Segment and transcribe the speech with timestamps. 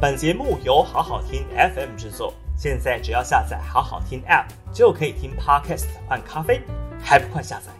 [0.00, 6.62] 本节目由好好听 FM 制作，现在只要下载好好听 App 就可以听 Podcast 换咖啡，
[7.02, 7.72] 还不快下载？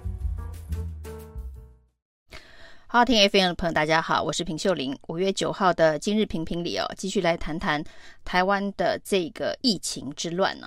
[2.89, 4.99] 好好听 FM 的朋友，大家好，我是平秀玲。
[5.07, 7.85] 五月九号的今日评评里哦，继续来谈谈
[8.25, 10.67] 台湾的这个疫情之乱呢、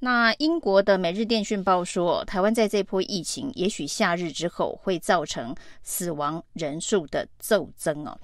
[0.00, 5.54] 那英国的《每日电讯报》说，台湾在这波疫情，也许夏日之后会造成
[5.84, 8.18] 死亡人数的骤增哦。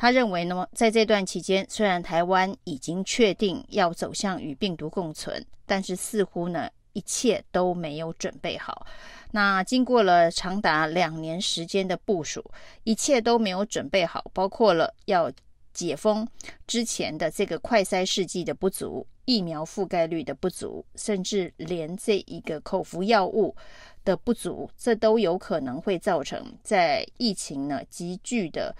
[0.00, 8.86] 他认为呢，在这段期间，虽然台湾已经确定要走向与病毒共存，但是似乎呢，一切都没有准备好。
[9.32, 12.42] 那经过了长达两年时间的部署，
[12.84, 15.30] 一切都没有准备好，包括了要
[15.74, 16.26] 解封
[16.66, 23.54] 之前的这个快筛试剂的不足、疫苗覆盖率的不足，甚至连这一个口服药物
[24.02, 28.74] 的不足，这都有可能会造成在疫情呢急剧的。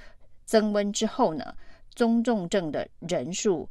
[0.51, 1.55] 增温之后呢，
[1.95, 3.71] 中重症的人数，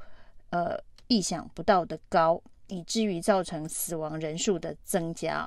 [0.51, 5.45] 呃，意想不到的高，以至于造成死亡人数的增加。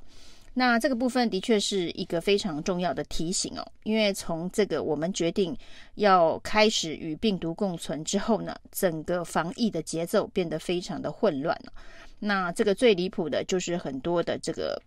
[0.52, 5.56] 那这个部分的确是一个非常重要的提醒哦，因为从这个我们决定
[5.94, 11.72] 要开始与病毒共存之后呢，整个防疫的节奏变得非常的混乱了。
[12.18, 14.78] 那这个最离谱的就是很多的这个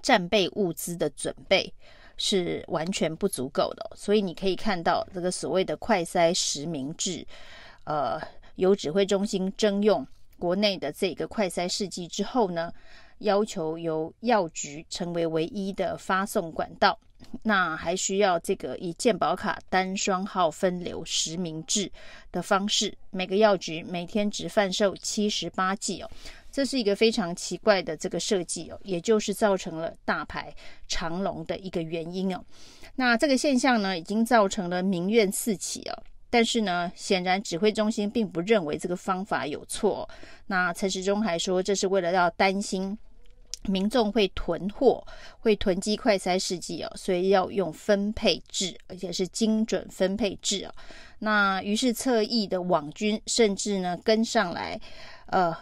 [0.00, 1.70] 战备物资的准备。
[2.22, 7.26] 是完全不足够的，所以你可以看到这个所谓的快筛实名制，
[7.84, 8.20] 呃，
[8.56, 10.06] 由指挥中心征用
[10.38, 12.70] 国内的这个快筛试剂之后呢，
[13.20, 16.98] 要求由药局成为唯一的发送管道，
[17.42, 21.90] 那还需要这个以健保卡单双号分流实名制
[22.30, 26.10] 的方式，每个药局每天只贩售七十八剂哦。
[26.52, 30.52] 这是一个非常奇怪的这个设计哦，也就是造成了大排
[30.88, 32.44] 长龙的一个原因哦。
[32.96, 36.02] 那这个现象呢，已经造成了民怨四起哦。
[36.28, 40.08] 但是呢，显然指挥中心并不认为这个方法有错。
[40.46, 42.96] 那陈时中还说，这是为了要担心
[43.64, 45.04] 民众会囤货、
[45.38, 50.74] 会囤积快筛试剂哦，所以要用分配制，而且是精准分配制哦。
[51.18, 54.80] 那于是侧翼的网军甚至呢跟上来，
[55.26, 55.56] 呃。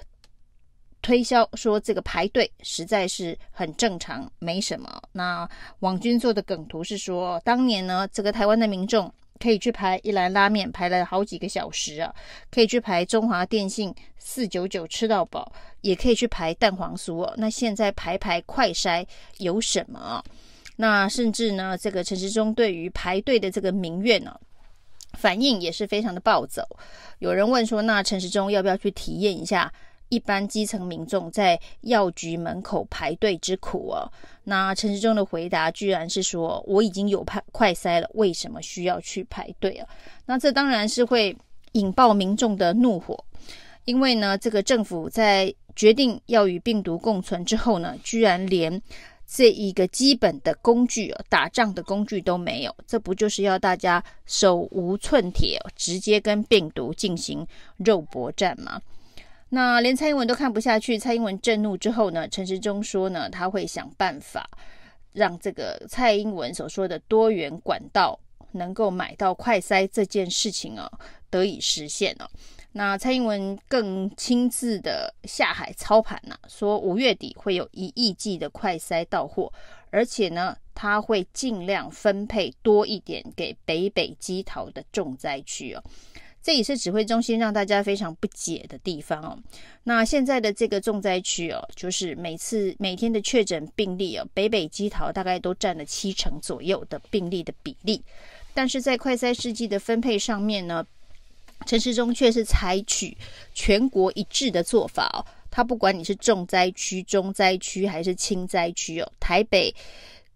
[1.09, 5.03] 推销说这个排队实在是很正常，没什么。
[5.13, 5.49] 那
[5.79, 9.11] 网军做的梗图是说，当年呢，这个台湾的民众
[9.41, 12.13] 可以去排一兰拉面，排了好几个小时啊；
[12.51, 17.27] 可以去排中华电信四九九吃到饱，也可以去排蛋黄酥。
[17.39, 19.03] 那现在排排快筛
[19.39, 20.23] 有什么？
[20.77, 24.39] 那甚至呢，这个陈时中对于排队的这个民怨呢，
[25.15, 26.63] 反应也是非常的暴走。
[27.21, 29.73] 有人问说，那陈时中要不要去体验一下？
[30.09, 34.11] 一般基层民众在药局门口排队之苦哦，
[34.45, 39.89] 那陈时中的回答居然是说：“我已经有排快筛了，为什么需要去排队啊？”
[40.27, 41.37] 那这当然是会
[41.73, 43.23] 引爆民众的怒火，
[43.85, 48.81] 因为呢，这个政府在决定要与病毒共存之后呢，居然连
[49.27, 57.47] 这一个基本的工具，打仗的工具都没有，这不就是要大家手无寸铁，直接跟病毒进行
[57.77, 58.81] 肉搏战吗？
[59.51, 64.49] 那连蔡英文都看不下去，蔡英文震怒之后呢，陈时中说呢，他会想办法
[65.13, 68.19] 让这个蔡英文所说的多元管道
[68.53, 70.91] 能够买到快筛这件事情哦，
[71.31, 72.29] 得以实现哦。
[72.73, 79.51] 那蔡英文更亲自的下海操盘呐，说五月底会有一亿剂的快筛到货，
[79.91, 85.83] 而且呢，他会尽量分配多一点给北北基桃的重灾区哦。
[86.43, 89.39] 这也是指挥中心让大家非常不解的地方哦。
[89.85, 98.03] 那现在的这个重灾区哦，就是每次每天的确诊病例哦，北北基桃大概都占了七成左右的病例的比例。
[98.55, 100.87] 但是在快筛试剂的分配上面呢，
[101.67, 103.17] 陈时中却是采取
[103.53, 105.25] 全国一致的做法哦。
[105.51, 109.75] 他不管你是重灾区、中灾区还是轻灾区哦，台北、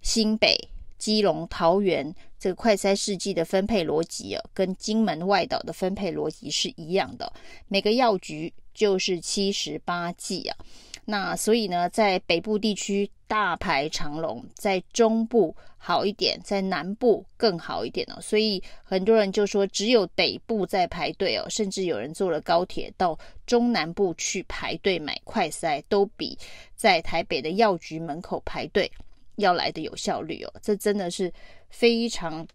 [0.02, 0.58] 新北、
[0.98, 2.14] 基隆、桃园。
[2.42, 7.32] 这个快筛试剂的分配逻辑啊，跟金门外岛的分配逻辑是一样的。
[7.68, 10.56] 每个药局就是七十八剂啊。
[11.04, 18.20] 那所以呢，在北部地区大排长龙，在中部好一点，在南部更好一点哦。
[18.20, 23.16] 所以很多人就说，只有北部在排队哦，甚至有人坐了高铁到
[23.46, 26.36] 中南部去排队买快筛，都比
[26.74, 28.90] 在台北的药局门口排队
[29.36, 30.52] 要来的有效率哦。
[30.60, 31.32] 这真的是。
[31.72, 32.46] 非常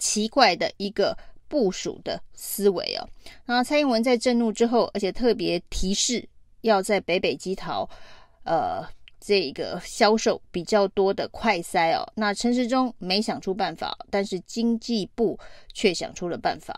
[0.00, 1.16] 奇怪的一个
[1.46, 3.08] 部署的思维哦。
[3.46, 6.28] 那蔡英文在震怒之后，而且特别提示
[6.62, 7.88] 要在北北基桃，
[8.42, 8.84] 呃，
[9.20, 12.04] 这个销售比较多的快筛哦。
[12.16, 15.38] 那陈时中没想出办法，但是经济部
[15.72, 16.74] 却想出了办法。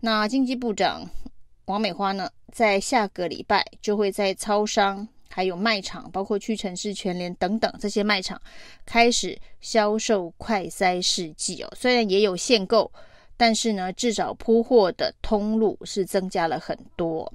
[0.00, 1.02] 那经济部长
[1.64, 8.40] 王美花呢，在下个礼拜就会在超商、还有卖场，包括屈臣氏、全联等等这些卖场
[8.86, 11.72] 开始销售快筛试剂哦。
[11.76, 12.88] 虽然也有限购，
[13.36, 17.32] 但是呢，至少铺货的通路是增加了很多。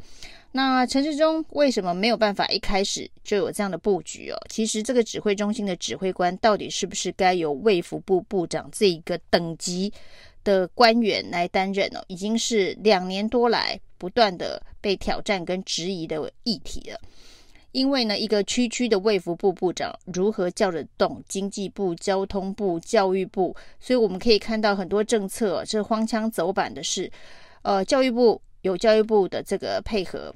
[0.54, 4.38] 那陈时中为什么没有办法一开始就有这样的布局哦？
[4.50, 9.92] 其实这个指挥中心的指挥官到底是不是该由卫福部部长这一个等级
[10.45, 12.02] 的官员来担任哦？
[12.07, 16.98] 已经是两年多来不断的被挑战跟质疑的议题了。
[17.71, 23.56] 因为呢，一个区区的卫福部部长如何叫得动经济部、交通部、教育部？
[23.80, 27.12] 所以我们可以看到很多政策这荒腔走板的是，
[27.62, 28.42] 呃，教育部。
[28.62, 30.36] 有教育部的这个配合，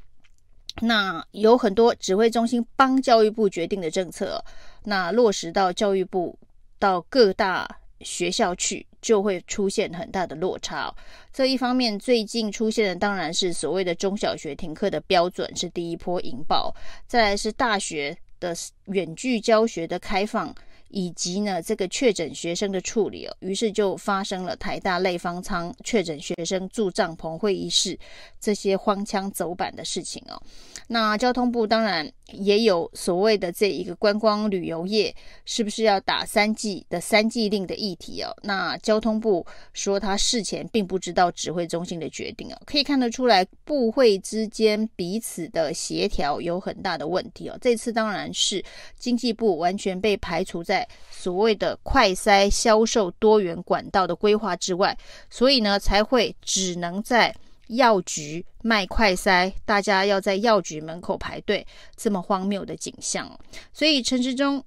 [0.80, 4.42] 那有很多指挥中心帮教育部决定的政策，
[4.86, 6.40] 那落实到教育部
[6.80, 10.94] 到各大学校去，就会出现很大的落差。
[11.32, 16.74] 这一方面，最近出现的当然是所谓的中小学停课的标准是第一波引爆，
[17.08, 18.56] 再来是大学的
[18.86, 20.54] 远距教学的开放。
[20.94, 27.98] 以及呢，这个确诊学生的处理哦，于是就发生了台大类方舱确诊学生住帐篷会议室
[28.40, 30.40] 这些荒腔走板的事情哦。
[30.88, 38.30] 那交通部当然也有所谓的这一个观光旅游业是不是要打三剂的三剂令的议题哦。
[38.44, 39.44] 那交通部
[39.74, 47.58] 说他事前并不知道指挥中心的决定哦，可以看得出来部会之间彼此的协调有很大的问题哦。
[47.60, 48.64] 这次当然是
[49.00, 50.83] 经济部完全被排除在。
[51.10, 54.98] 所谓的快筛销售多元管道的规划之外，
[55.30, 57.34] 所以呢才会只能在
[57.68, 61.66] 药局卖快筛，大家要在药局门口排队，
[61.96, 63.40] 这么荒谬的景象。
[63.72, 64.64] 所以陈时中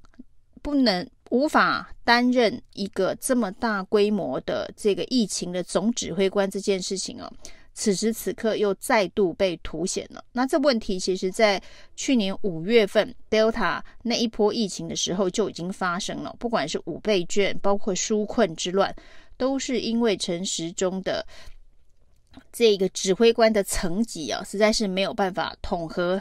[0.62, 7.30] 不能无法担任一个这么大规模的这个疫情的总指挥官这件事情哦。
[7.78, 10.24] 此时此刻又再度被凸显了。
[10.32, 11.62] 那这问题其实，在
[11.94, 16.34] 去年五月份 Delta 那一波疫情的时候就已经发生了。
[16.38, 18.96] 不管是五倍券，包括纾困之乱，
[19.36, 21.24] 都是因为陈时中的
[22.50, 26.18] 这个指挥官的层级啊，实在是没有办法统合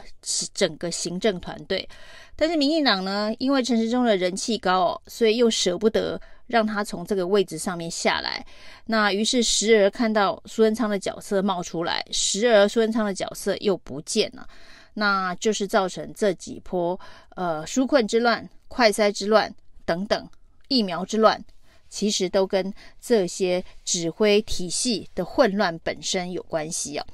[0.52, 1.88] 整个行政团队。
[2.36, 6.20] 但是民进党呢，因为陈时中的人气高哦，所以又舍不得。
[6.46, 8.44] 让他从这个位置上面下来，
[8.86, 14.46] 那于是时而看到苏贞昌的角色冒出来，时而苏贞昌的角色又不见了，
[14.94, 16.98] 那就是造成这几波
[17.30, 19.52] 呃纾困之乱、快筛之乱
[19.84, 20.28] 等等
[20.68, 21.44] 疫苗之乱，
[21.88, 27.04] 其实都跟这些指挥体系的混乱本身有关系啊。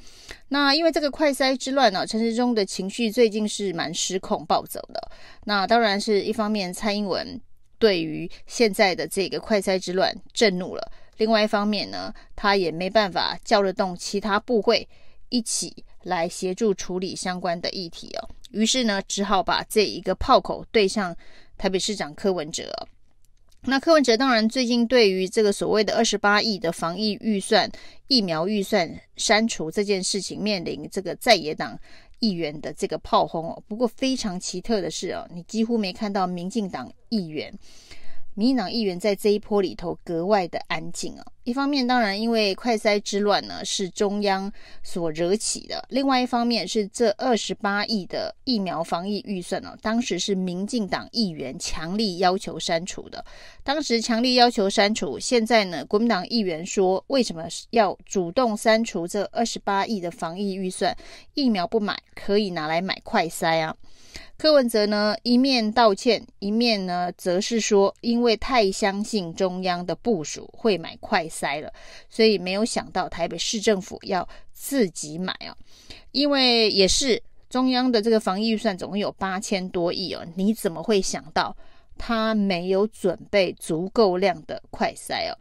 [0.49, 5.11] 那因为这个快筛之乱呢、啊，陈时中的情绪最近是蛮失控暴走的。
[5.45, 7.41] 那当然是一方面，蔡英文。
[7.83, 14.89] 对于现在的这个快筛之乱震怒了，另外一方面呢，他也没办法叫得动其他部会
[15.31, 21.13] 一起来协助处理相关的议题哦，于是呢，只好把这一个炮口对向
[21.59, 22.73] 台北市长柯文哲。
[23.63, 27.69] 那柯文哲当然最近对于这个所谓的二十八亿的防疫预算、
[28.07, 31.77] 疫苗预算删除这件事情，面临这个在野党。
[32.23, 37.53] 议员的这个炮轰哦，不过非常奇特的是哦，你几乎没看到民进党议员。
[38.35, 41.25] 民进党议员在这一波里头格外的安静啊。
[41.45, 44.51] 一方面，当然因为快筛之乱呢是中央
[44.85, 53.25] 所惹起的；另外一方面是这二十八亿的疫苗防疫预算呢，当时是民进党议员强力要求删除的。
[53.65, 60.97] 当时强力要求删除，现在呢，国民党议员说为什么要主动删除这二十八亿的防疫预算？
[61.35, 63.77] 疫苗不买，可以拿来买快筛啊。
[64.37, 71.73] 柯文哲呢，一面道歉，一面呢，则是说，因为太相信中央的部署会买快筛了，
[72.11, 75.57] 所以没有想到台北市政府要自己买啊。
[76.11, 81.57] 因为也是中央的这个防疫预算总共有八千多亿哦，你怎么会想到
[81.97, 85.39] 他没有准备足够量的快筛哦？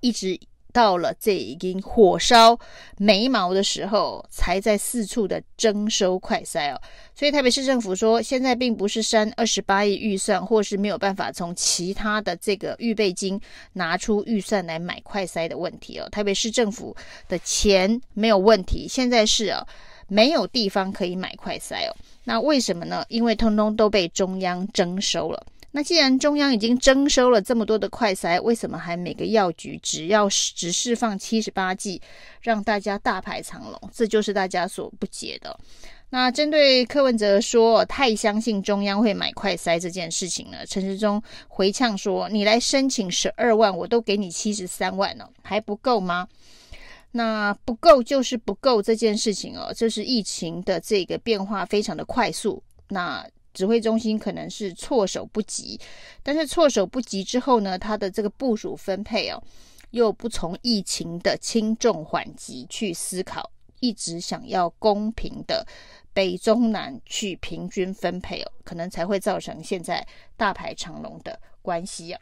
[0.00, 0.38] 一直。
[0.76, 2.58] 到了这已经火烧
[2.98, 6.78] 眉毛的时候，才在四处的征收快筛哦。
[7.14, 13.40] 所以台北市政府说，现在并不是删二十八亿预算，或是没有办法从其他的这个预备金
[13.72, 16.06] 拿出预算来买快筛的问题哦。
[16.10, 16.94] 台北市政府
[17.26, 19.66] 的钱没有问题，现在是啊，
[20.08, 21.96] 没有地方可以买快筛哦。
[22.24, 23.02] 那为什么呢？
[23.08, 25.42] 因为通通都被中央征收了。
[25.76, 32.00] 那既然中央已经征收了这么多的快筛，为什么还每个药局只要只释放七十八剂，
[32.40, 33.78] 让大家大排长龙？
[33.92, 35.54] 这就是大家所不解的。
[36.08, 46.26] 那针对柯文哲说太相信中央会买快筛这件事情呢，陈时中回呛说：“你来申请十二万，我都给你七十三万了，还不够吗？”
[47.12, 52.62] 那不够就是不够这件事情哦，就是疫情的这个变化非常的快速。
[52.88, 53.26] 那
[53.56, 55.80] 指挥中心可能是措手不及，
[56.22, 59.42] 但是措手不及之后呢，他的这个部署分配哦，
[59.92, 65.66] 又不从疫情的轻重缓急去思考，一直想要公平的
[66.12, 72.20] 北中南去平均分配哦，可能才会造成现在大排长龙的关系啊。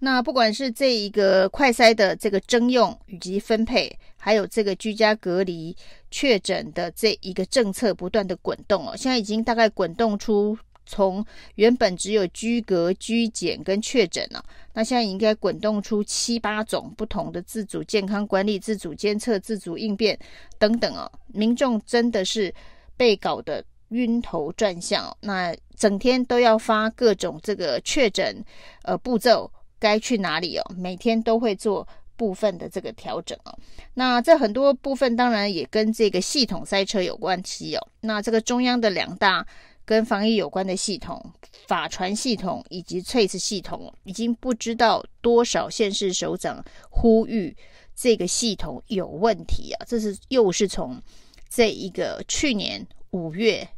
[0.00, 5.76] 那不管是这一个快筛的这个征用以及分配，还有这个居家隔离
[6.10, 20.18] 确诊的这一个政策不断的滚动哦，现在已经大概滚动出从原本只有居隔、居检跟确诊了，那现在应该滚动出七八种不同的自主健康管理、自主监测、自主应变
[20.58, 22.52] 等等哦，民众真的是
[22.96, 28.44] 被搞得晕头转向，那整天都要发各种这个确诊
[28.82, 29.50] 呃步骤。
[29.78, 30.74] 该去哪里哦？
[30.76, 31.84] 每天都会做
[32.16, 33.52] 部分的这个调整哦。
[33.94, 37.88] 那这很多部分当然也跟这个系统塞车有关系哦。
[38.02, 39.44] 那这个中央的两大
[39.84, 41.20] 跟防疫有关的系统，
[41.66, 47.56] 法传系统以及 Trace 系统，已经不知道多少县市首长呼吁
[47.96, 49.84] 这个系统有问题啊。
[49.84, 51.02] 这是又是从
[51.50, 53.68] 这一个去年五月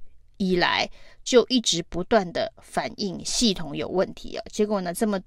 [0.49, 0.89] 以来
[1.23, 4.45] 就一直不断的反映系统有问题啊。
[4.51, 5.21] 结果呢，这么。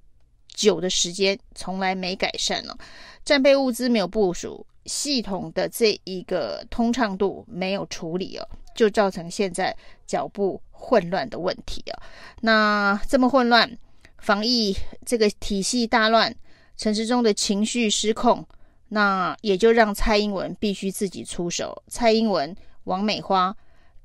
[0.56, 2.76] 久的时间从来没改善了，
[3.24, 9.76] 战备物资没有部署，系统的这一个通畅度没有处理哦，就造成现在
[10.08, 12.02] 脚步混乱的问题啊。
[12.42, 13.78] 那这么混乱，
[14.18, 16.36] 防疫这个体系大乱，
[16.76, 18.44] 陈时中的情绪失控，
[18.88, 22.56] 那也就让蔡英文必须自己出手，蔡英文、
[22.86, 23.56] 王美花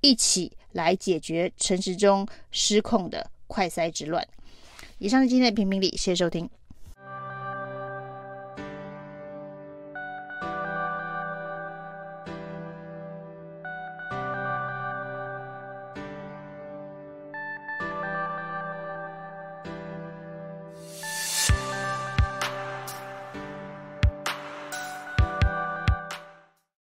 [0.02, 4.26] 一起来解决陈时中失控的快塞之乱。
[4.98, 6.48] 以上是今天的评评理，谢谢收听。